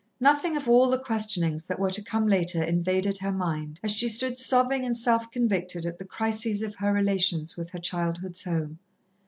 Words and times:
Nothing 0.19 0.57
of 0.57 0.67
all 0.67 0.89
the 0.89 0.97
questionings 0.97 1.67
that 1.67 1.77
were 1.77 1.91
to 1.91 2.01
come 2.01 2.25
later 2.27 2.63
invaded 2.63 3.19
her 3.19 3.31
mind, 3.31 3.79
as 3.83 3.91
she 3.91 4.09
stood 4.09 4.39
sobbing 4.39 4.83
and 4.83 4.97
self 4.97 5.29
convicted 5.29 5.85
at 5.85 5.99
the 5.99 6.05
crises 6.05 6.63
of 6.63 6.73
her 6.73 6.91
relations 6.91 7.55
with 7.55 7.69
her 7.69 7.79
childhood's 7.79 8.43
home. 8.43 8.79